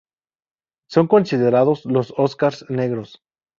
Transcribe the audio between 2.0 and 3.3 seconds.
"Óscars Negros".